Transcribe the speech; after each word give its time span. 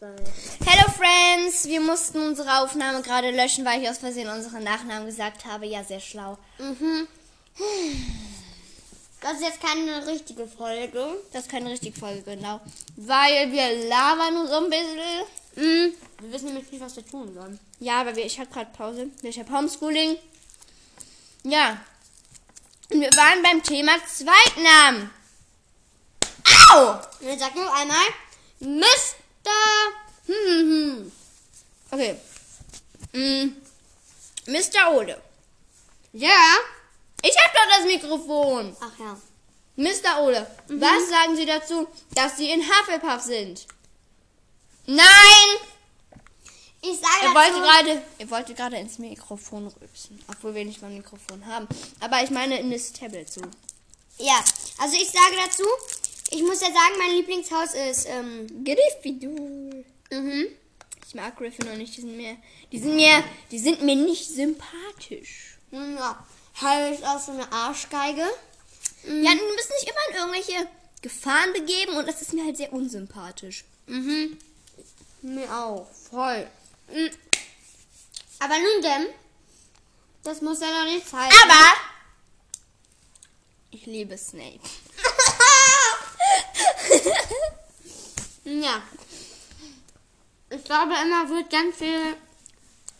Hello 0.00 0.92
Friends, 0.96 1.66
wir 1.66 1.80
mussten 1.80 2.20
unsere 2.20 2.60
Aufnahme 2.60 3.02
gerade 3.02 3.32
löschen, 3.32 3.64
weil 3.64 3.82
ich 3.82 3.90
aus 3.90 3.98
Versehen 3.98 4.28
unseren 4.28 4.62
Nachnamen 4.62 5.06
gesagt 5.06 5.44
habe. 5.44 5.66
Ja, 5.66 5.82
sehr 5.82 5.98
schlau. 5.98 6.38
Mhm. 6.58 7.08
Das 9.20 9.32
ist 9.34 9.42
jetzt 9.42 9.60
keine 9.60 10.06
richtige 10.06 10.46
Folge. 10.46 11.04
Das 11.32 11.42
ist 11.42 11.50
keine 11.50 11.70
richtige 11.70 11.98
Folge, 11.98 12.22
genau. 12.22 12.60
Weil 12.94 13.50
wir 13.50 13.88
labern 13.88 14.34
nur 14.34 14.46
so 14.46 14.58
ein 14.58 14.70
bisschen. 14.70 15.24
Mhm. 15.56 15.94
Wir 16.20 16.32
wissen 16.32 16.46
nämlich 16.46 16.70
nicht, 16.70 16.80
was 16.80 16.94
wir 16.94 17.04
tun 17.04 17.34
sollen. 17.34 17.58
Ja, 17.80 18.00
aber 18.00 18.14
wir, 18.14 18.24
ich 18.24 18.38
habe 18.38 18.50
gerade 18.50 18.70
Pause. 18.70 19.08
Ich 19.22 19.36
habe 19.40 19.52
Homeschooling. 19.52 20.16
Ja. 21.42 21.76
Und 22.92 23.00
wir 23.00 23.10
waren 23.16 23.42
beim 23.42 23.64
Thema 23.64 23.96
Zweitnamen. 24.06 25.10
Au! 26.72 26.90
Und 27.20 27.26
jetzt 27.28 27.40
sag 27.40 27.56
noch 27.56 27.74
einmal 27.74 28.06
Mr. 28.60 29.17
Hm, 30.26 30.34
hm, 30.46 30.70
hm. 30.70 31.12
Okay. 31.90 32.16
Mm. 33.12 33.56
Mr. 34.46 34.94
Ole. 34.94 35.20
Ja. 36.12 36.56
Ich 37.22 37.36
habe 37.36 37.54
doch 37.54 37.76
das 37.76 37.86
Mikrofon. 37.86 38.76
Ach 38.80 38.98
ja. 38.98 39.16
Mr. 39.76 40.22
Ole, 40.22 40.44
was 40.66 41.08
sagen 41.08 41.36
Sie 41.36 41.46
dazu, 41.46 41.86
dass 42.14 42.36
Sie 42.36 42.50
in 42.50 42.62
Hufflepuff 42.62 43.22
sind? 43.22 43.66
Nein! 44.86 45.06
Ich 46.80 46.98
sage 46.98 47.22
Er 47.22 47.34
dazu, 47.34 47.34
wollte 47.34 47.60
gerade, 47.60 48.02
er 48.18 48.30
wollte 48.30 48.54
gerade 48.54 48.76
ins 48.76 48.98
Mikrofon 48.98 49.68
rülpsen, 49.68 50.20
obwohl 50.28 50.54
wir 50.54 50.64
nicht 50.64 50.82
mal 50.82 50.88
ein 50.88 50.96
Mikrofon 50.96 51.46
haben. 51.46 51.68
Aber 52.00 52.22
ich 52.22 52.30
meine 52.30 52.58
in 52.58 52.70
das 52.72 52.92
Tablet 52.92 53.32
so. 53.32 53.42
Ja, 54.18 54.42
also 54.78 54.96
ich 54.96 55.10
sage 55.10 55.36
dazu, 55.44 55.64
ich 56.30 56.42
muss 56.42 56.60
ja 56.60 56.68
sagen, 56.68 56.98
mein 56.98 57.16
Lieblingshaus 57.16 57.74
ist, 57.74 58.06
ähm, 58.08 58.64
Gryffindor. 58.64 59.84
mhm. 60.10 60.46
Ich 61.06 61.14
mag 61.14 61.36
Gryffindor 61.36 61.74
nicht, 61.76 61.96
die 61.96 62.02
sind 62.02 62.16
mir, 62.16 62.36
die 62.70 62.78
sind 62.78 62.96
mir, 62.96 63.24
die 63.50 63.58
sind 63.58 63.82
mir 63.82 63.96
nicht 63.96 64.28
sympathisch. 64.28 65.56
Ja. 65.70 66.26
Harry 66.54 66.94
ist 66.94 67.04
auch 67.04 67.20
so 67.20 67.32
eine 67.32 67.50
Arschgeige. 67.50 68.26
Ja, 69.04 69.32
du 69.32 69.56
bist 69.56 69.70
nicht 69.70 69.88
immer 69.88 70.08
in 70.10 70.16
irgendwelche 70.16 70.68
Gefahren 71.00 71.52
begeben 71.52 71.96
und 71.96 72.06
das 72.06 72.20
ist 72.20 72.34
mir 72.34 72.44
halt 72.44 72.56
sehr 72.56 72.72
unsympathisch. 72.72 73.64
Mhm. 73.86 74.36
Mir 75.22 75.50
auch. 75.50 75.86
Voll. 76.10 76.46
Mhm. 76.88 77.10
Aber 78.40 78.54
nun 78.58 78.82
denn, 78.82 79.06
das 80.24 80.42
muss 80.42 80.60
ja 80.60 80.68
doch 80.68 80.92
nicht 80.92 81.10
heißen. 81.10 81.40
Aber 81.44 81.72
ich 83.70 83.86
liebe 83.86 84.18
Snape. 84.18 84.60
Ja. 88.48 88.82
Ich 90.48 90.64
glaube, 90.64 90.94
Emma 90.94 91.28
wird 91.28 91.50
ganz 91.50 91.76
viele. 91.76 92.16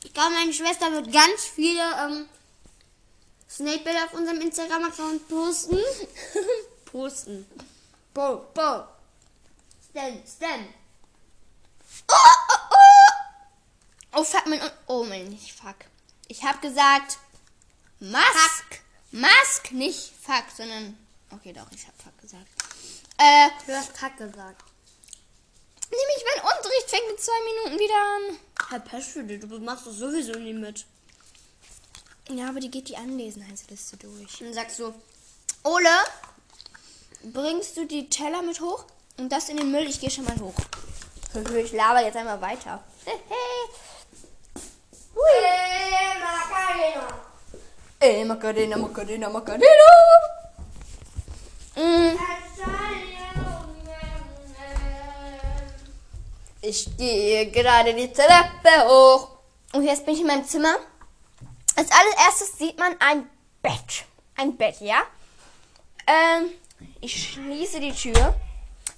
Ich 0.05 0.13
glaube, 0.13 0.35
meine 0.35 0.53
Schwester 0.53 0.93
wird 0.93 1.11
ganz 1.11 1.45
viele 1.55 1.81
ähm, 1.81 2.29
Snape-Bilder 3.49 4.05
auf 4.05 4.13
unserem 4.13 4.41
Instagram-Account 4.43 5.27
posten. 5.27 5.79
posten. 6.85 7.47
Bo, 8.13 8.47
bo. 8.53 8.85
Stan, 9.91 10.23
Stan. 10.27 10.69
Oh, 14.13 14.25
fuck, 14.25 14.47
mein, 14.47 14.61
oh, 14.87 15.05
mein, 15.05 15.29
nicht 15.29 15.53
fuck. 15.53 15.77
Ich 16.29 16.43
habe 16.45 16.59
gesagt, 16.59 17.19
Mask. 18.01 18.83
Mask, 19.11 19.73
nicht 19.73 20.13
fuck, 20.21 20.45
sondern, 20.55 20.99
okay, 21.31 21.53
doch, 21.55 21.67
ich 21.73 21.87
habe 21.87 21.97
fuck 22.03 22.19
gesagt. 22.21 22.49
Äh, 23.19 23.49
Du 23.67 23.73
hast 23.75 23.95
Kack 23.95 24.17
gesagt. 24.17 24.63
nämlich, 25.91 26.25
mein 26.35 26.45
Unterricht 26.45 26.89
fängt 26.91 27.11
in 27.11 27.19
zwei 27.19 27.41
Minuten 27.45 27.79
wieder 27.81 27.95
an. 27.95 28.39
Herr 28.71 28.81
Peschwede, 28.81 29.39
du 29.39 29.59
machst 29.61 29.87
doch 29.87 29.93
sowieso 29.93 30.33
nie 30.39 30.53
mit. 30.53 30.87
Ja, 32.31 32.49
aber 32.51 32.61
die 32.61 32.71
geht 32.71 32.89
die 32.89 32.97
Anwesenheitsliste 32.97 33.97
durch. 33.97 34.39
Dann 34.39 34.53
sagst 34.55 34.79
du, 34.79 34.95
Ole, 35.65 35.89
bringst 37.25 37.77
du 37.77 37.87
die 37.87 38.09
Teller 38.09 38.43
mit 38.43 38.61
hoch? 38.61 38.85
Und 39.17 39.31
das 39.33 39.49
in 39.49 39.57
den 39.57 39.71
Müll, 39.73 39.89
ich 39.89 40.01
gehe 40.01 40.11
schon 40.11 40.25
mal 40.25 40.39
hoch. 40.39 40.55
Ich 41.57 41.73
laber 41.73 42.01
jetzt 42.03 42.17
einmal 42.17 42.41
weiter. 42.41 42.83
Ey, 48.01 48.25
Macarena, 48.25 48.77
Macarena, 48.77 49.29
Macarena. 49.29 49.65
Mm, 49.65 50.28
Ich 56.69 56.95
gehe 56.99 57.51
gerade 57.51 57.95
die 57.95 58.13
Treppe 58.13 58.87
hoch. 58.87 59.29
Und 59.73 59.85
jetzt 59.85 60.05
bin 60.05 60.13
ich 60.13 60.21
in 60.21 60.27
meinem 60.27 60.45
Zimmer. 60.45 60.77
Als 61.75 61.89
allererstes 61.91 62.59
sieht 62.59 62.79
man 62.79 62.95
ein 63.01 63.27
Bett. 63.63 64.05
Ein 64.37 64.55
Bett, 64.55 64.79
ja? 64.81 65.01
Ähm, 66.07 66.51
ich 67.01 67.33
schließe 67.33 67.81
die 67.81 67.95
Tür. 67.95 68.35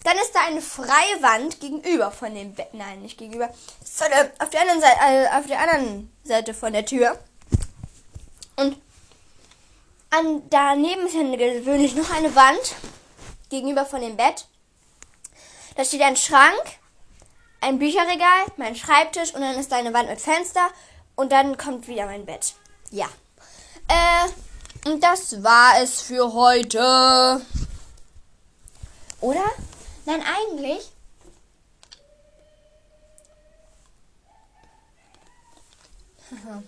Dann 0.03 0.17
ist 0.17 0.35
da 0.35 0.41
eine 0.49 0.61
freie 0.61 1.23
Wand 1.23 1.61
gegenüber 1.61 2.11
von 2.11 2.35
dem 2.35 2.55
Bett. 2.55 2.75
Nein, 2.75 3.03
nicht 3.03 3.17
gegenüber. 3.17 3.55
Sondern 3.85 4.31
auf 4.41 4.51
der 4.51 4.63
anderen 4.63 4.81
Seite, 4.81 4.99
äh, 5.07 5.39
auf 5.39 5.47
der 5.47 5.61
anderen 5.61 6.13
Seite 6.25 6.55
von 6.55 6.73
der 6.73 6.85
Tür. 6.85 7.21
Und 8.57 8.79
an, 10.11 10.43
daneben 10.51 11.07
ist 11.07 11.15
dann 11.15 11.39
gewöhnlich 11.39 11.95
noch 11.95 12.11
eine 12.11 12.35
Wand 12.35 12.75
gegenüber 13.49 13.87
von 13.87 14.01
dem 14.01 14.17
Bett. 14.17 14.47
Da 15.77 15.85
steht 15.85 16.03
ein 16.03 16.17
Schrank, 16.17 16.80
ein 17.60 17.78
Bücherregal, 17.78 18.47
mein 18.56 18.75
Schreibtisch 18.75 19.34
und 19.34 19.41
dann 19.43 19.59
ist 19.59 19.71
da 19.71 19.76
eine 19.76 19.93
Wand 19.93 20.09
mit 20.09 20.21
Fenster 20.21 20.69
und 21.15 21.32
dann 21.32 21.56
kommt 21.56 21.88
wieder 21.88 22.06
mein 22.06 22.25
Bett. 22.25 22.54
Ja. 22.91 23.06
Äh, 23.88 24.88
und 24.88 25.03
das 25.03 25.43
war 25.43 25.81
es 25.81 26.00
für 26.00 26.32
heute. 26.32 27.41
Oder? 29.21 29.44
Nein, 30.06 30.22
eigentlich. 30.22 30.91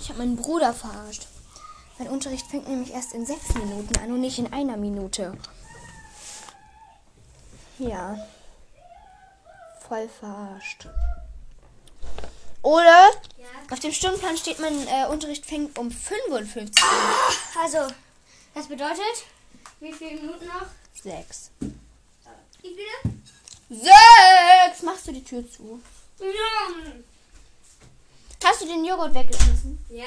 Ich 0.00 0.10
habe 0.10 0.20
meinen 0.20 0.36
Bruder 0.36 0.72
verarscht. 0.72 1.26
Mein 1.98 2.08
Unterricht 2.08 2.46
fängt 2.46 2.66
nämlich 2.66 2.94
erst 2.94 3.12
in 3.12 3.26
sechs 3.26 3.52
Minuten 3.52 3.94
an 3.98 4.10
und 4.10 4.20
nicht 4.22 4.38
in 4.38 4.50
einer 4.54 4.78
Minute. 4.78 5.36
Ja. 7.78 8.16
Voll 9.88 10.08
verarscht. 10.08 10.86
Oder? 12.62 13.10
Auf 13.70 13.80
dem 13.80 13.92
Stundenplan 13.92 14.36
steht, 14.36 14.58
mein 14.60 14.86
äh, 14.88 15.06
Unterricht 15.06 15.46
fängt 15.46 15.78
um 15.78 15.90
55 15.90 16.82
Uhr. 16.82 17.62
also, 17.62 17.94
das 18.54 18.66
bedeutet, 18.66 19.24
wie 19.80 19.92
viele 19.92 20.20
Minuten 20.20 20.46
noch? 20.46 20.66
Sechs. 21.02 21.50
Wie 21.60 22.74
viele? 22.74 23.80
Sechs! 23.82 24.82
Machst 24.82 25.06
du 25.06 25.12
die 25.12 25.24
Tür 25.24 25.44
zu? 25.50 25.80
Ja. 26.18 26.26
Hast 28.44 28.62
du 28.62 28.66
den 28.66 28.84
Joghurt 28.84 29.14
weggeschmissen? 29.14 29.78
Ja. 29.90 30.06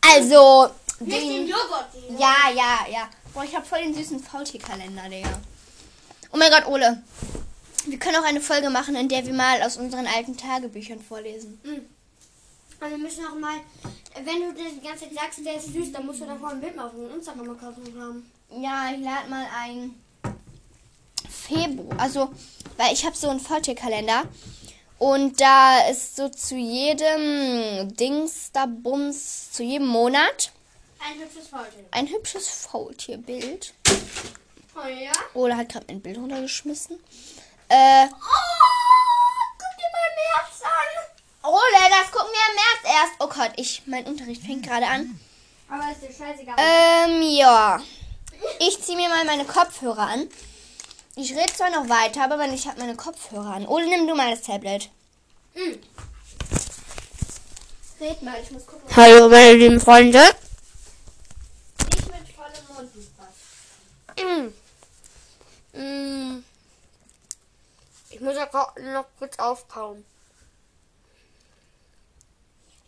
Also, 0.00 0.70
Nicht 1.00 1.22
den 1.22 1.28
den, 1.28 1.48
Joghurt. 1.48 1.86
ja, 2.18 2.50
ja, 2.54 2.86
ja. 2.90 3.08
Boah, 3.32 3.44
ich 3.44 3.54
habe 3.54 3.64
voll 3.64 3.82
den 3.82 3.94
süßen 3.94 4.20
Faultierkalender, 4.20 5.08
Digga. 5.08 5.40
Oh 6.32 6.36
mein 6.38 6.50
Gott, 6.50 6.66
Ole. 6.66 7.02
Wir 7.86 7.98
können 7.98 8.16
auch 8.16 8.24
eine 8.24 8.40
Folge 8.40 8.70
machen, 8.70 8.94
in 8.96 9.08
der 9.08 9.26
wir 9.26 9.34
mal 9.34 9.60
aus 9.62 9.76
unseren 9.76 10.06
alten 10.06 10.36
Tagebüchern 10.36 11.00
vorlesen. 11.00 11.60
Mhm. 11.64 11.82
Und 12.80 12.90
wir 12.90 12.98
müssen 12.98 13.24
auch 13.26 13.34
mal, 13.38 13.56
wenn 14.24 14.40
du 14.40 14.52
das 14.52 14.72
die 14.74 14.86
ganze 14.86 15.04
Zeit 15.04 15.14
sagst, 15.14 15.44
der 15.46 15.56
ist 15.56 15.72
süß, 15.72 15.92
dann 15.92 16.06
musst 16.06 16.20
du 16.20 16.26
davor 16.26 16.50
ein 16.50 16.60
Bild 16.60 16.78
auf 16.78 16.92
dem 16.92 17.10
Instagram-Account 17.14 17.76
haben. 17.98 18.30
Ja, 18.50 18.90
ich 18.92 19.00
lade 19.04 19.28
mal 19.30 19.46
ein 19.56 19.94
Februar. 21.28 21.98
Also, 21.98 22.30
weil 22.76 22.92
ich 22.92 23.04
habe 23.04 23.16
so 23.16 23.28
einen 23.28 23.40
Faultierkalender. 23.40 24.24
Und 24.98 25.40
da 25.40 25.88
ist 25.88 26.16
so 26.16 26.28
zu 26.28 26.54
jedem 26.56 27.94
Dings 27.96 28.50
da 28.52 28.66
Bums, 28.66 29.50
zu 29.50 29.64
jedem 29.64 29.88
Monat 29.88 30.52
Ein 31.00 31.20
hübsches 31.20 31.48
Faultier. 31.48 31.84
ein 31.90 32.08
hübsches 32.08 32.48
Faultierbild. 32.48 33.74
Oh 34.74 34.86
ja? 34.88 35.12
Ola 35.34 35.56
hat 35.56 35.68
gerade 35.68 35.86
mein 35.88 36.00
Bild 36.00 36.16
runtergeschmissen. 36.18 36.98
Äh, 37.68 38.06
Oh, 38.06 39.54
guck 39.58 39.76
dir 39.78 39.90
mal 39.92 40.10
März 40.16 40.62
an. 40.62 41.50
Ole, 41.50 41.90
das 41.90 42.10
gucken 42.10 42.30
wir 42.32 42.48
im 42.48 42.54
März 42.54 42.96
erst. 43.00 43.12
Oh 43.20 43.28
Gott, 43.28 43.52
ich, 43.56 43.82
mein 43.86 44.06
Unterricht 44.06 44.42
fängt 44.42 44.66
gerade 44.66 44.86
an. 44.86 45.18
Aber 45.68 45.90
ist 45.92 46.02
dir 46.02 46.08
scheißegal. 46.24 46.56
Ähm, 46.58 47.22
ja. 47.22 47.82
Ich 48.60 48.82
ziehe 48.82 48.96
mir 48.96 49.08
mal 49.08 49.24
meine 49.24 49.44
Kopfhörer 49.44 50.06
an. 50.08 50.28
Ich 51.16 51.32
rede 51.34 51.52
zwar 51.52 51.70
noch 51.70 51.88
weiter, 51.88 52.24
aber 52.24 52.38
wenn 52.38 52.54
ich 52.54 52.66
habe 52.66 52.80
meine 52.80 52.96
Kopfhörer 52.96 53.54
an. 53.54 53.66
Ole, 53.66 53.86
nimm 53.86 54.06
du 54.06 54.14
mal 54.14 54.30
das 54.30 54.42
Tablet. 54.42 54.88
Mhm. 55.54 55.78
Red 58.00 58.22
mal, 58.22 58.40
ich 58.42 58.50
muss 58.50 58.66
gucken. 58.66 58.96
Hallo, 58.96 59.28
meine 59.28 59.52
lieben 59.54 59.80
Freunde. 59.80 60.18
Nicht 60.18 62.06
mit 62.06 62.34
vollem 62.34 62.66
Mund, 62.74 62.90
was. 63.18 64.16
Mm. 65.72 65.80
Mm. 65.80 66.44
muss 68.20 68.36
ja 68.36 68.48
noch 68.80 69.06
kurz 69.18 69.38
aufkauen. 69.38 70.04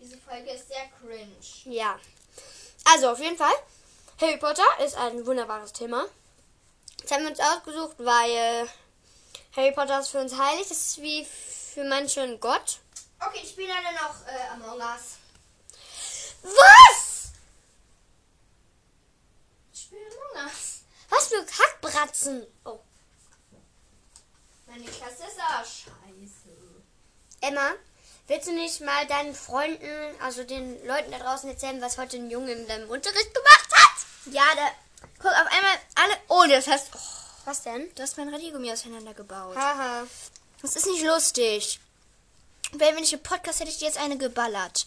Diese 0.01 0.19
Folge 0.19 0.51
ist 0.51 0.69
sehr 0.69 0.87
cringe. 1.01 1.75
Ja. 1.75 1.99
Also 2.85 3.11
auf 3.11 3.19
jeden 3.19 3.39
Fall, 3.39 3.55
Harry 4.21 4.37
Potter 4.37 4.67
ist 4.85 4.97
ein 4.97 5.25
wunderbares 5.27 5.73
Thema. 5.73 6.05
Das 7.01 7.11
haben 7.11 7.23
wir 7.23 7.31
uns 7.31 7.41
ausgesucht, 7.41 7.97
weil 7.99 8.69
Harry 9.57 9.73
Potter 9.73 10.01
ist 10.01 10.09
für 10.09 10.21
uns 10.21 10.37
heilig. 10.37 10.69
Das 10.69 10.79
ist 10.79 11.03
wie 11.03 11.25
für 11.25 11.85
manche 11.85 12.23
ein 12.23 12.39
Gott. 12.41 12.79
Okay, 13.19 13.41
ich 13.43 13.51
spiele 13.51 13.69
dann 13.69 13.95
noch 13.95 14.27
äh, 14.27 14.49
Among 14.53 14.79
Us. 14.79 15.19
Was? 16.43 17.33
Ich 19.73 19.81
spiele 19.81 20.03
Among 20.07 20.47
Us. 20.47 20.74
Was 21.15 21.29
für 21.29 21.45
Kackbratzen. 21.45 22.47
Oh. 22.65 22.81
Meine 24.67 24.85
Klasse 24.85 25.23
ist 25.29 25.39
auch 25.39 25.65
scheiße. 25.65 26.49
Emma, 27.41 27.71
willst 28.27 28.49
du 28.49 28.53
nicht 28.53 28.81
mal 28.81 29.07
deinen 29.07 29.35
Freunden, 29.35 30.21
also 30.21 30.45
den 30.45 30.85
Leuten 30.87 31.13
da 31.13 31.19
draußen 31.19 31.49
erzählen, 31.49 31.81
was 31.81 31.99
heute 31.99 32.17
ein 32.17 32.31
Junge 32.31 32.53
in 32.53 32.67
deinem 32.67 32.91
Unterricht 32.91 33.33
gemacht 33.33 33.69
hat? 33.73 34.35
Ja, 34.35 34.45
da. 34.57 34.71
Guck, 35.19 35.31
auf 35.31 35.53
einmal 35.53 35.77
alle. 35.95 36.17
Oh, 36.29 36.45
das 36.49 36.67
heißt. 36.67 36.89
Oh, 36.95 36.99
Was 37.45 37.63
denn? 37.63 37.95
du 37.95 38.03
hast 38.03 38.17
mein 38.17 38.33
Radiergummi 38.33 38.73
auseinandergebaut. 38.73 39.57
Haha. 39.57 40.07
Das 40.63 40.77
ist 40.77 40.87
nicht 40.87 41.05
lustig. 41.05 41.79
Wenn 42.73 42.95
wir 42.95 43.01
nicht 43.01 43.13
im 43.13 43.23
Podcast 43.23 43.61
hätte 43.61 43.71
ich 43.71 43.79
dir 43.79 43.87
jetzt 43.87 43.99
eine 43.99 44.17
geballert. 44.17 44.87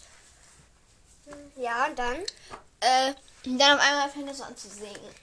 Ja, 1.56 1.86
und 1.86 1.98
dann? 1.98 2.16
Äh, 2.80 3.14
dann 3.44 3.78
auf 3.78 3.84
einmal 3.84 4.10
fängt 4.10 4.36
so 4.36 4.42
an 4.42 4.56
zu 4.56 4.68
singen. 4.68 5.14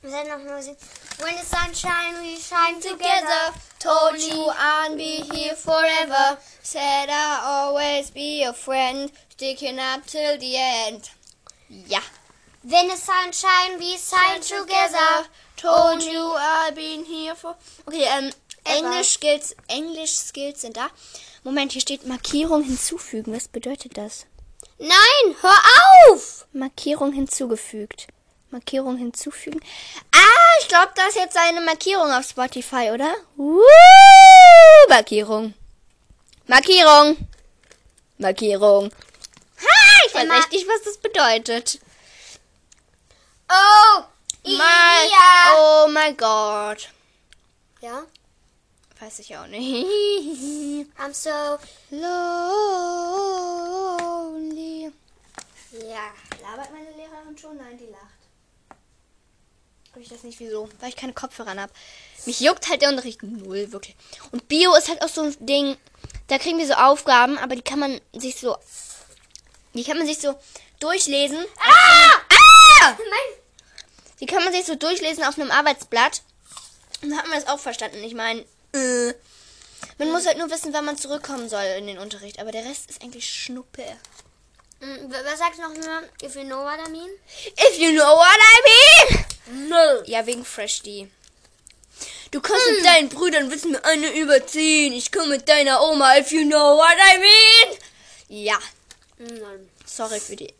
Wir 0.00 0.12
werden 0.12 0.46
noch 0.46 0.62
sehen. 0.62 0.76
When 1.18 1.34
the 1.36 1.44
sunshine, 1.44 2.14
we 2.22 2.36
shine 2.36 2.80
Together, 2.80 3.52
told 3.80 4.20
you 4.20 4.50
I'll 4.50 4.96
be 4.96 5.24
here 5.32 5.56
forever. 5.56 6.38
Said 6.62 7.08
I'll 7.10 7.72
always 7.72 8.10
be 8.10 8.44
your 8.44 8.54
friend, 8.54 9.10
sticking 9.30 9.78
up 9.80 10.06
till 10.06 10.38
the 10.38 10.56
end. 10.56 11.10
Ja. 11.68 12.00
When 12.62 12.88
the 12.88 12.96
sunshine, 12.96 13.78
we 13.78 13.96
shine 13.98 14.40
together. 14.40 15.26
Told 15.56 16.02
you 16.02 16.34
I've 16.36 16.76
been 16.76 17.04
here 17.04 17.34
for. 17.34 17.56
Okay, 17.86 18.04
ähm. 18.04 18.32
Englisch 18.64 19.14
Skills, 19.14 19.56
Englisch 19.66 20.14
Skills 20.14 20.60
sind 20.60 20.76
da. 20.76 20.90
Moment, 21.42 21.72
hier 21.72 21.80
steht 21.80 22.06
Markierung 22.06 22.62
hinzufügen. 22.62 23.34
Was 23.34 23.48
bedeutet 23.48 23.96
das? 23.96 24.26
Nein, 24.78 25.36
hör 25.40 25.58
auf! 26.12 26.46
Markierung 26.52 27.12
hinzugefügt. 27.12 28.08
Markierung 28.50 28.96
hinzufügen. 28.96 29.60
Ah, 30.12 30.60
ich 30.60 30.68
glaube, 30.68 30.92
das 30.94 31.08
ist 31.08 31.16
jetzt 31.16 31.36
eine 31.36 31.60
Markierung 31.60 32.10
auf 32.10 32.24
Spotify, 32.28 32.90
oder? 32.92 33.14
Woo, 33.36 33.60
Markierung. 34.88 35.54
Markierung. 36.46 37.16
Markierung. 38.18 38.90
Ha, 39.60 40.06
ich 40.06 40.14
weiß 40.14 40.28
echt 40.38 40.52
nicht, 40.52 40.68
was 40.68 40.82
das 40.82 40.98
bedeutet. 40.98 41.78
Oh, 43.50 44.02
Mein, 44.44 45.08
ja. 45.10 45.54
oh 45.56 45.88
mein 45.88 46.16
Gott. 46.16 46.90
Ja, 47.80 48.04
Weiß 49.00 49.20
ich 49.20 49.36
auch 49.36 49.46
nicht. 49.46 49.86
I'm 50.98 51.12
so... 51.14 51.30
Lonely. 51.90 52.10
Ja. 55.70 56.10
Labert 56.42 56.72
meine 56.72 56.90
Lehrerin 56.96 57.38
schon? 57.38 57.56
Nein, 57.58 57.78
die 57.78 57.86
lacht. 57.86 58.02
Hab 59.98 60.04
ich 60.04 60.10
das 60.10 60.22
nicht 60.22 60.38
wieso? 60.38 60.68
Weil 60.78 60.90
ich 60.90 60.94
keine 60.96 61.12
Kopfhörer 61.12 61.50
an 61.50 61.60
hab. 61.60 61.70
Mich 62.24 62.38
juckt 62.38 62.68
halt 62.68 62.82
der 62.82 62.88
Unterricht 62.88 63.20
null, 63.24 63.72
wirklich. 63.72 63.96
Und 64.30 64.46
Bio 64.46 64.72
ist 64.76 64.88
halt 64.88 65.02
auch 65.02 65.08
so 65.08 65.22
ein 65.22 65.36
Ding, 65.40 65.76
da 66.28 66.38
kriegen 66.38 66.56
wir 66.56 66.68
so 66.68 66.74
Aufgaben, 66.74 67.36
aber 67.36 67.56
die 67.56 67.62
kann 67.62 67.80
man 67.80 68.00
sich 68.12 68.36
so. 68.36 68.56
Die 69.74 69.82
kann 69.82 69.98
man 69.98 70.06
sich 70.06 70.18
so 70.20 70.38
durchlesen. 70.78 71.44
Ah! 71.58 72.12
Ah! 72.30 72.90
Nein. 72.96 73.40
Die 74.20 74.26
kann 74.26 74.44
man 74.44 74.52
sich 74.52 74.66
so 74.66 74.76
durchlesen 74.76 75.24
auf 75.24 75.36
einem 75.36 75.50
Arbeitsblatt. 75.50 76.22
Und 77.02 77.10
dann 77.10 77.18
hat 77.18 77.26
man 77.26 77.40
das 77.40 77.48
auch 77.48 77.58
verstanden. 77.58 78.04
Ich 78.04 78.14
meine, 78.14 78.42
äh, 78.74 79.14
man 79.98 80.12
muss 80.12 80.26
halt 80.26 80.38
nur 80.38 80.48
wissen, 80.48 80.72
wann 80.72 80.84
man 80.84 80.96
zurückkommen 80.96 81.48
soll 81.48 81.64
in 81.76 81.88
den 81.88 81.98
Unterricht. 81.98 82.38
Aber 82.38 82.52
der 82.52 82.64
Rest 82.64 82.88
ist 82.88 83.02
eigentlich 83.02 83.28
Schnuppe. 83.28 83.82
Hm, 84.78 85.10
Was 85.10 85.40
sagst 85.40 85.58
du 85.58 85.62
noch 85.62 85.74
mal? 85.74 86.08
If 86.22 86.36
you 86.36 86.44
know 86.44 86.62
what 86.62 86.78
I 86.86 86.88
mean? 86.88 87.10
If 87.56 87.76
you 87.78 87.90
know 87.90 88.14
what 88.14 88.38
I 88.38 89.16
mean. 89.16 89.27
No. 89.50 90.02
Ja, 90.06 90.26
wegen 90.26 90.44
Fresh 90.44 90.82
D. 90.82 91.08
Du 92.30 92.40
kannst 92.40 92.70
mit 92.70 92.84
deinen 92.84 93.08
Brüdern 93.08 93.50
wissen 93.50 93.72
mir 93.72 93.84
eine 93.84 94.10
überziehen. 94.12 94.92
Ich 94.92 95.10
komme 95.10 95.28
mit 95.28 95.48
deiner 95.48 95.82
Oma, 95.82 96.18
if 96.18 96.30
you 96.30 96.44
know 96.44 96.76
what 96.76 96.96
I 97.14 97.18
mean. 97.18 97.78
Ja, 98.28 98.58
Nein. 99.18 99.70
sorry 99.86 100.20
für 100.20 100.36
die. 100.36 100.54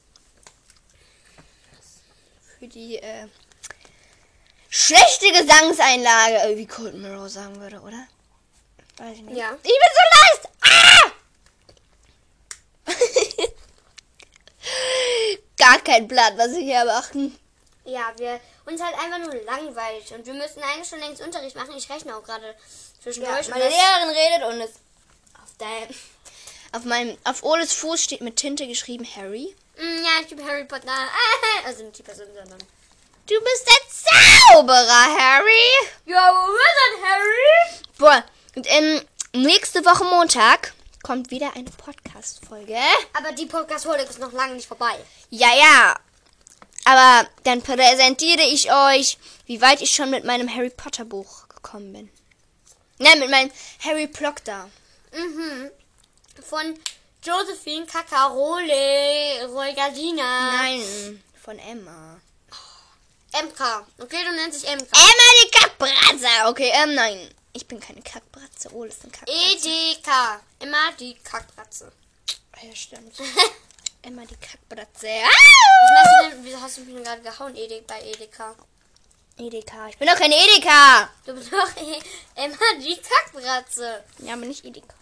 Für 2.59 2.67
die, 2.67 2.97
äh. 2.97 3.29
Schlechte 4.71 5.31
Gesangseinlage. 5.33 6.37
Äh, 6.37 6.57
Wie 6.57 6.67
Cold 6.67 6.95
Mirror 6.95 7.29
sagen 7.29 7.61
würde, 7.61 7.81
oder? 7.81 8.07
Weiß 8.97 9.17
ich 9.17 9.23
nicht. 9.23 9.37
Ja. 9.37 9.57
Ich 9.63 9.63
bin 9.63 9.91
so 9.95 10.03
leicht. 10.17 10.49
Ah! 10.63 11.13
Gar 15.59 15.81
kein 15.81 16.09
Blatt, 16.09 16.35
was 16.37 16.53
wir 16.53 16.61
hier 16.63 16.85
machen. 16.85 17.39
Ja, 17.85 18.13
wir 18.19 18.41
uns 18.69 18.83
halt 18.83 18.95
einfach 18.99 19.19
nur 19.19 19.35
langweilig 19.45 20.13
und 20.13 20.27
wir 20.27 20.35
müssen 20.35 20.63
eigentlich 20.63 20.89
schon 20.89 21.01
längst 21.01 21.23
Unterricht 21.23 21.57
machen. 21.57 21.75
Ich 21.77 21.89
rechne 21.91 22.17
auch 22.17 22.23
gerade 22.23 22.55
zwischendurch. 23.03 23.47
Ja, 23.47 23.55
meine 23.55 23.65
und 23.65 23.73
das- 23.73 23.79
Lehrerin 23.81 24.11
redet 24.17 24.49
und 24.49 24.61
es 24.61 24.71
auf 25.43 25.51
dein, 25.59 25.95
auf 26.73 26.85
meinem, 26.85 27.17
auf 27.25 27.43
Oles 27.43 27.73
Fuß 27.73 28.03
steht 28.03 28.21
mit 28.21 28.37
Tinte 28.37 28.67
geschrieben 28.67 29.07
Harry. 29.17 29.55
Mm, 29.77 30.03
ja, 30.05 30.11
ich 30.23 30.29
bin 30.35 30.47
Harry 30.47 30.65
Potter. 30.65 30.87
Also 31.65 31.83
nicht 31.85 31.99
die 31.99 32.03
Person, 32.03 32.27
sondern. 32.35 32.59
Du 33.27 33.35
bist 33.41 33.67
der 33.69 34.55
Zauberer, 34.55 35.19
Harry. 35.19 35.89
Ja, 36.07 36.33
wo 36.33 36.53
ist 36.57 36.77
denn 36.97 37.05
Harry? 37.11 37.83
Boah, 37.99 38.25
und 38.57 38.67
ähm, 38.71 39.03
nächste 39.35 39.85
Woche 39.85 40.05
Montag 40.05 40.73
kommt 41.03 41.31
wieder 41.31 41.55
eine 41.55 41.71
Podcast-Folge. 41.71 42.77
Aber 43.13 43.33
die 43.33 43.47
Podcast-Folge 43.47 44.03
ist 44.05 44.19
noch 44.19 44.33
lange 44.33 44.55
nicht 44.55 44.67
vorbei. 44.69 44.95
Ja, 45.31 45.49
ja. 45.55 45.97
Aber 46.89 47.29
dann 47.45 47.61
präsentiere 47.61 48.41
ich 48.41 48.73
euch, 48.73 49.19
wie 49.45 49.61
weit 49.61 49.83
ich 49.83 49.91
schon 49.95 50.09
mit 50.09 50.25
meinem 50.25 50.49
Harry 50.49 50.71
Potter 50.71 51.05
Buch 51.05 51.47
gekommen 51.49 51.93
bin. 51.93 52.11
Nein, 52.97 53.19
mit 53.19 53.31
meinem 53.31 53.53
Harry 53.85 54.07
Proctor. 54.07 54.71
Mhm. 55.13 55.71
Von 56.43 56.79
Josephine 57.23 57.85
Cacarole 57.85 59.47
Roigardina. 59.49 60.63
Nein, 60.63 61.23
von 61.45 61.59
Emma. 61.59 62.19
MK. 63.35 63.87
Okay, 63.99 64.25
du 64.27 64.35
nennst 64.35 64.63
dich 64.63 64.71
MK. 64.71 64.89
Emma 64.91 65.29
die 65.45 65.51
Kackbratze. 65.51 66.47
Okay, 66.47 66.73
ähm, 66.73 66.95
nein. 66.95 67.35
Ich 67.53 67.67
bin 67.67 67.81
keine 67.81 68.01
Kackbratze. 68.01 68.71
Oh, 68.73 68.87
das 68.87 68.95
ist 68.95 69.03
eine 69.03 69.13
Kackbratze. 69.13 69.69
EDK. 69.69 70.41
Immer 70.61 70.93
die 70.99 71.15
Kackbratze. 71.23 71.93
Ja, 72.63 72.75
stimmt. 72.75 73.15
Emma 74.03 74.23
die 74.25 74.37
Kackbratze. 74.37 75.07
Was 75.07 76.07
Ah! 76.07 76.33
Wieso 76.43 76.61
hast 76.61 76.79
du 76.79 76.83
mich 76.83 77.03
gerade 77.05 77.23
gehauen, 77.23 77.55
Ede 77.57 77.83
bei 77.87 78.01
EDK? 78.01 78.55
Edeka. 79.39 79.89
Ich 79.89 79.99
bin 79.99 80.09
doch 80.09 80.17
kein 80.17 80.33
Edeka. 80.33 81.09
Du 81.25 81.35
bist 81.35 81.53
doch 81.53 81.77
eh 81.77 81.99
immer 82.45 82.57
die 82.81 82.97
Kackbratze. 83.01 84.05
Ja, 84.19 84.33
aber 84.35 84.47
nicht 84.47 84.65
Edeka. 84.65 84.95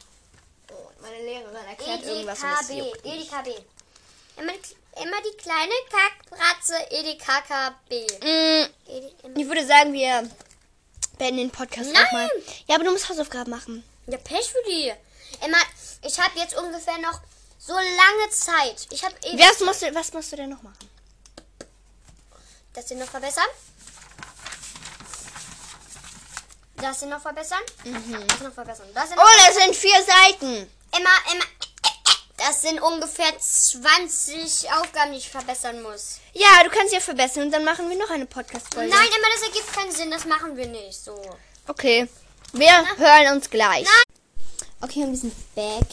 Oh, 0.72 0.90
meine 1.00 1.22
Lehrerin 1.22 1.56
E 1.56 1.70
erklärt 1.70 2.02
irgendwas 2.04 2.38
EDKB. 2.42 2.74
mich. 2.82 3.04
EDKB. 3.04 3.48
Immer, 4.38 4.52
die- 4.52 5.02
immer 5.02 5.22
die 5.22 5.36
kleine 5.38 5.72
Kackbratze. 5.90 6.74
E 6.90 7.00
EDKKB. 7.00 8.06
Mm, 8.22 9.38
ich 9.40 9.46
würde 9.48 9.66
sagen, 9.66 9.92
wir 9.94 10.28
beenden 11.18 11.38
den 11.38 11.50
Podcast 11.50 11.90
Nein! 11.92 12.02
nochmal. 12.04 12.30
Ja, 12.66 12.74
aber 12.74 12.84
du 12.84 12.90
musst 12.92 13.08
Hausaufgaben 13.08 13.50
machen. 13.50 13.84
Ja, 14.06 14.18
Pech 14.18 14.50
für 14.52 14.62
die. 14.70 14.92
Emma, 15.40 15.58
ich 16.02 16.18
habe 16.20 16.38
jetzt 16.38 16.56
ungefähr 16.58 16.98
noch 16.98 17.20
so 17.66 17.74
lange 17.74 18.30
Zeit. 18.30 18.86
Ich 18.90 19.04
habe 19.04 19.14
ewig 19.24 19.40
Was 19.40 19.60
musst, 19.60 19.82
du, 19.82 19.94
was 19.94 20.12
musst 20.12 20.32
du 20.32 20.36
denn 20.36 20.50
noch 20.50 20.62
machen? 20.62 20.88
Das 22.72 22.88
hier 22.88 22.96
noch 22.96 23.08
verbessern. 23.08 23.48
Das 26.76 26.98
hier 27.00 27.08
noch 27.08 27.20
verbessern. 27.20 27.60
Das 27.84 28.40
noch 28.40 28.52
verbessern. 28.52 28.86
Das 28.94 29.08
hier 29.08 29.16
noch 29.16 29.24
Oh, 29.24 29.46
das 29.46 29.56
sind 29.56 29.74
vier 29.74 29.98
Seiten. 30.02 30.70
Emma, 30.92 31.10
Emma. 31.32 31.44
Das 32.36 32.60
sind 32.60 32.80
ungefähr 32.80 33.32
20 33.38 34.70
Aufgaben, 34.72 35.12
die 35.12 35.18
ich 35.18 35.30
verbessern 35.30 35.82
muss. 35.82 36.18
Ja, 36.34 36.62
du 36.62 36.70
kannst 36.70 36.92
ja 36.92 37.00
verbessern 37.00 37.44
und 37.44 37.50
dann 37.50 37.64
machen 37.64 37.88
wir 37.88 37.96
noch 37.96 38.10
eine 38.10 38.26
Podcast-Folge. 38.26 38.90
Nein, 38.90 39.08
Emma, 39.08 39.26
das 39.34 39.42
ergibt 39.48 39.72
keinen 39.72 39.90
Sinn. 39.90 40.10
Das 40.10 40.26
machen 40.26 40.54
wir 40.56 40.66
nicht 40.66 41.02
so. 41.02 41.18
Okay, 41.66 42.06
wir 42.52 42.98
hören 42.98 43.36
uns 43.36 43.48
gleich. 43.48 43.88
Okay, 44.82 45.02
und 45.02 45.12
wir 45.12 45.18
sind 45.18 45.54
back. 45.54 45.86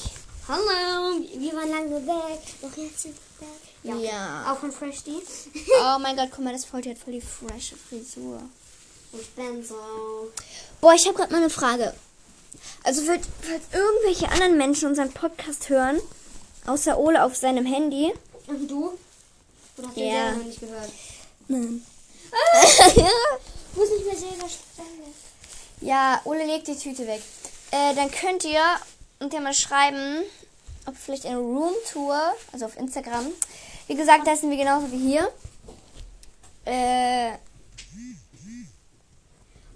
Hallo, 0.47 1.19
wir 1.37 1.53
waren 1.53 1.69
lange 1.69 2.05
weg. 2.05 2.39
Doch 2.61 2.75
jetzt 2.77 2.99
sind 3.01 3.15
wir 3.39 3.47
weg. 3.95 4.01
Ja. 4.03 4.11
Ja. 4.11 4.51
Auch 4.51 4.57
von 4.59 4.71
Fresh 4.71 5.03
D. 5.03 5.11
Oh 5.13 5.97
mein 6.01 6.15
Gott, 6.17 6.29
guck 6.31 6.43
mal, 6.43 6.53
das 6.53 6.65
Volti 6.65 6.89
hat 6.89 6.97
voll 6.97 7.13
die 7.13 7.21
frische 7.21 7.75
Frisur. 7.77 8.41
Ich 9.13 9.29
bin 9.31 9.63
so. 9.63 9.75
Boah, 10.81 10.93
ich 10.93 11.05
habe 11.05 11.15
gerade 11.17 11.31
mal 11.31 11.37
eine 11.39 11.49
Frage. 11.49 11.93
Also 12.83 13.03
falls, 13.03 13.25
falls 13.41 13.63
irgendwelche 13.71 14.29
anderen 14.29 14.57
Menschen 14.57 14.89
unseren 14.89 15.11
Podcast 15.11 15.69
hören, 15.69 15.99
außer 16.65 16.97
Ole 16.97 17.23
auf 17.23 17.35
seinem 17.35 17.65
Handy. 17.65 18.13
Und 18.47 18.69
du? 18.69 18.97
Oder 19.77 19.87
hast 19.87 19.95
du 19.97 19.99
den 20.01 20.09
Ja. 20.09 20.23
selber 20.25 20.37
noch 20.39 20.45
nicht 20.45 20.59
gehört? 20.59 20.89
Nein. 21.47 21.85
Ich 23.75 23.77
muss 23.79 23.89
nicht 23.89 24.05
mehr 24.05 24.15
selber 24.15 24.47
stellen. 24.47 25.13
ja, 25.81 26.21
Ole 26.25 26.45
legt 26.45 26.67
die 26.67 26.77
Tüte 26.77 27.07
weg. 27.07 27.23
Äh, 27.71 27.95
dann 27.95 28.11
könnt 28.11 28.43
ihr 28.43 28.61
uns 29.23 29.33
ja 29.33 29.39
mal 29.41 29.53
schreiben, 29.53 30.23
ob 30.85 30.95
vielleicht 30.97 31.25
eine 31.25 31.37
Roomtour, 31.37 32.19
also 32.51 32.65
auf 32.65 32.77
Instagram. 32.77 33.27
Wie 33.87 33.95
gesagt, 33.95 34.27
da 34.27 34.35
sind 34.35 34.49
wir 34.49 34.57
genauso 34.57 34.91
wie 34.91 34.97
hier. 34.97 35.31
Äh, 36.65 37.31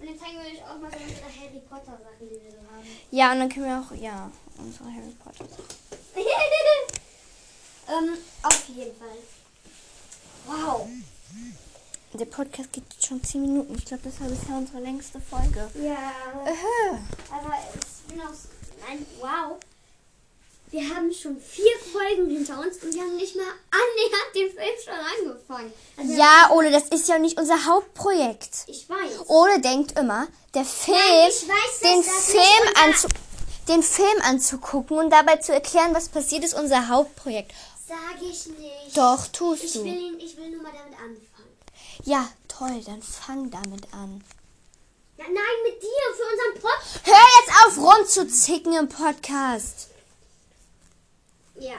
Und 0.00 0.06
dann 0.06 0.18
zeigen 0.18 0.38
wir 0.38 0.46
euch 0.52 0.62
auch 0.64 0.78
mal 0.78 0.90
so 0.90 0.96
unsere 0.98 1.26
Harry 1.26 1.60
Potter 1.68 1.92
Sachen, 1.98 2.20
die 2.20 2.30
wir 2.30 2.50
so 2.50 2.56
haben. 2.58 2.86
ja, 3.10 3.32
und 3.32 3.38
dann 3.40 3.48
können 3.48 3.66
wir 3.66 3.78
auch, 3.80 3.92
ja, 4.00 4.30
unsere 4.58 4.84
Harry 4.84 5.14
Potter. 5.22 5.44
ähm, 7.88 8.16
auf 8.42 8.68
jeden 8.68 8.96
Fall. 8.96 9.08
Wow. 10.46 10.88
Der 12.14 12.24
Podcast 12.24 12.72
geht 12.72 12.84
jetzt 12.90 13.06
schon 13.06 13.22
10 13.22 13.42
Minuten. 13.42 13.74
Ich 13.76 13.84
glaube, 13.84 14.04
das 14.04 14.18
war 14.20 14.28
bisher 14.28 14.56
unsere 14.56 14.80
längste 14.80 15.20
Folge. 15.20 15.68
Ja, 15.74 16.12
Äh, 16.46 16.96
aber 17.30 17.54
ich 17.74 18.14
bin 18.14 18.22
auch. 18.22 18.32
Nein, 18.86 19.06
wow. 19.20 19.58
Wir 20.70 20.82
haben 20.94 21.10
schon 21.14 21.40
vier 21.40 21.72
Folgen 21.92 22.28
hinter 22.28 22.60
uns 22.60 22.76
und 22.82 22.92
wir 22.92 23.00
haben 23.00 23.16
nicht 23.16 23.34
mal 23.36 23.44
annähernd 23.70 24.34
den 24.34 24.50
Film 24.50 24.76
schon 24.84 25.28
angefangen. 25.32 25.72
Also, 25.96 26.12
Ja, 26.12 26.50
Ole, 26.52 26.70
das 26.70 26.88
ist 26.88 27.08
ja 27.08 27.18
nicht 27.18 27.38
unser 27.40 27.64
Hauptprojekt. 27.64 28.50
Ich 28.66 28.86
weiß. 28.88 29.28
Ole 29.28 29.60
denkt 29.60 29.98
immer, 29.98 30.26
der 30.52 30.66
Film, 30.66 30.98
Nein, 30.98 31.30
weiß, 31.30 31.80
den, 31.80 32.02
Film 32.02 32.74
anzu 32.84 33.08
den 33.68 33.82
Film 33.82 34.20
anzugucken 34.24 34.98
und 34.98 35.10
dabei 35.10 35.36
zu 35.36 35.52
erklären, 35.54 35.94
was 35.94 36.08
passiert, 36.10 36.44
ist 36.44 36.54
unser 36.54 36.88
Hauptprojekt. 36.88 37.52
Sag 37.86 38.16
ich 38.20 38.46
nicht. 38.58 38.94
Doch, 38.96 39.26
tust 39.28 39.64
Ich 39.64 39.72
du. 39.72 39.84
will, 39.84 40.18
ich 40.22 40.36
will 40.36 40.50
nur 40.50 40.62
mal 40.62 40.72
damit 40.72 40.98
anfangen. 40.98 41.56
Ja, 42.04 42.28
toll, 42.46 42.82
dann 42.84 43.02
fang 43.02 43.50
damit 43.50 43.92
an. 43.94 44.22
Ja, 45.18 45.24
nein, 45.24 45.34
mit 45.64 45.82
dir 45.82 45.88
für 46.14 46.22
unseren 46.30 46.62
Podcast. 46.62 47.06
Hör 47.06 47.26
jetzt 47.40 47.52
auf, 47.66 47.76
rumzuzicken 47.76 48.72
im 48.72 48.88
Podcast. 48.88 49.88
Ja. 51.58 51.74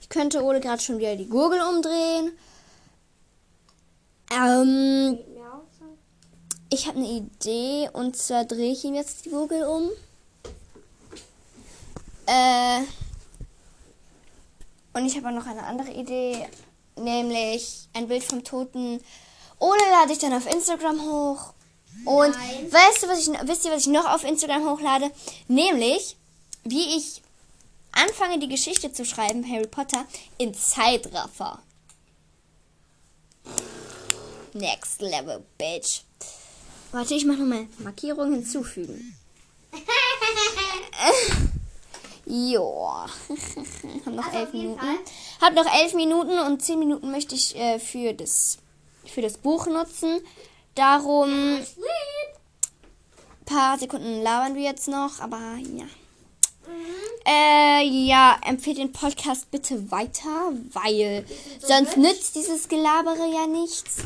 Ich 0.00 0.08
könnte 0.08 0.42
Ole 0.42 0.60
gerade 0.60 0.80
schon 0.80 0.98
wieder 0.98 1.14
die 1.14 1.28
Gurgel 1.28 1.60
umdrehen. 1.60 2.38
Ähm, 4.30 5.18
ich 6.70 6.86
habe 6.86 6.96
eine 6.96 7.08
Idee 7.08 7.90
und 7.92 8.16
zwar 8.16 8.46
drehe 8.46 8.72
ich 8.72 8.82
ihm 8.84 8.94
jetzt 8.94 9.26
die 9.26 9.30
Gurgel 9.30 9.64
um. 9.64 9.90
Äh, 12.24 12.80
und 14.94 15.04
ich 15.04 15.18
habe 15.18 15.28
auch 15.28 15.32
noch 15.32 15.46
eine 15.46 15.64
andere 15.64 15.90
Idee, 15.90 16.48
nämlich 16.96 17.90
ein 17.92 18.08
Bild 18.08 18.24
vom 18.24 18.42
Toten. 18.42 19.04
Ole 19.58 19.90
lade 19.90 20.12
ich 20.14 20.18
dann 20.18 20.32
auf 20.32 20.50
Instagram 20.50 21.02
hoch. 21.02 21.52
Und 22.04 22.30
Nein. 22.30 22.72
weißt 22.72 23.02
du, 23.02 23.08
was 23.08 23.20
ich, 23.20 23.48
wisst 23.48 23.64
ihr, 23.64 23.72
was 23.72 23.82
ich 23.82 23.86
noch 23.88 24.06
auf 24.06 24.24
Instagram 24.24 24.68
hochlade? 24.68 25.10
Nämlich, 25.48 26.16
wie 26.64 26.96
ich 26.96 27.22
anfange, 27.92 28.38
die 28.38 28.48
Geschichte 28.48 28.92
zu 28.92 29.04
schreiben, 29.04 29.48
Harry 29.50 29.66
Potter, 29.66 30.04
in 30.38 30.54
Zeitraffer. 30.54 31.60
Next 34.54 35.00
Level, 35.02 35.44
Bitch. 35.58 36.02
Warte, 36.92 37.14
ich 37.14 37.24
mache 37.26 37.38
nochmal 37.38 37.66
Markierung 37.78 38.32
hinzufügen. 38.32 39.16
Joa. 42.24 43.06
Hab 44.06 44.14
noch 44.14 44.26
Also 44.26 44.38
elf 44.38 44.52
Minuten. 44.52 44.78
Fall. 44.80 44.98
Hab 45.40 45.54
noch 45.54 45.74
elf 45.80 45.94
Minuten 45.94 46.38
und 46.38 46.62
zehn 46.62 46.78
Minuten 46.78 47.10
möchte 47.10 47.34
ich 47.34 47.56
äh, 47.56 47.78
für, 47.78 48.12
das, 48.12 48.58
für 49.06 49.22
das 49.22 49.38
Buch 49.38 49.66
nutzen. 49.66 50.20
Darum 50.78 51.58
paar 53.44 53.76
Sekunden 53.78 54.22
labern 54.22 54.54
wir 54.54 54.62
jetzt 54.62 54.86
noch, 54.86 55.18
aber 55.18 55.40
ja. 55.74 55.86
Äh, 57.26 57.84
ja, 57.84 58.36
empfehlt 58.46 58.78
den 58.78 58.92
Podcast 58.92 59.50
bitte 59.50 59.90
weiter, 59.90 60.52
weil 60.72 61.26
sonst 61.58 61.96
nützt 61.96 62.36
dieses 62.36 62.68
Gelabere 62.68 63.26
ja 63.26 63.48
nichts. 63.48 64.04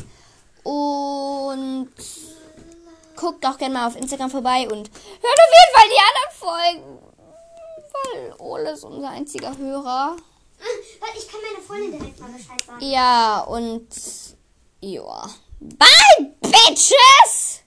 Und 0.63 1.89
guckt 3.17 3.45
auch 3.45 3.59
gerne 3.59 3.75
mal 3.75 3.87
auf 3.87 3.95
Instagram 3.95 4.31
vorbei 4.31 4.67
und 4.67 4.89
hört 4.89 5.39
auf 5.39 5.51
jeden 5.53 5.73
Fall 5.75 5.89
die 5.89 6.01
anderen 6.09 6.33
Folgen. 6.39 6.99
Weil 7.93 8.33
Ole 8.39 8.71
ist 8.71 8.83
unser 8.83 9.09
einziger 9.09 9.55
Hörer. 9.55 10.15
Warte, 10.99 11.17
ich 11.19 11.27
kann 11.27 11.39
meine 11.51 11.63
Freundin 11.63 11.99
direkt 11.99 12.19
mal 12.19 12.31
Bescheid 12.31 12.61
sagen. 12.65 12.83
Ja, 12.83 13.41
und 13.41 13.87
ja. 14.81 15.29
Bye, 15.59 16.32
Bitches! 16.53 17.62